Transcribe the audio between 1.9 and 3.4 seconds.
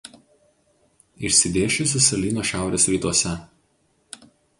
salyno šiaurės rytuose.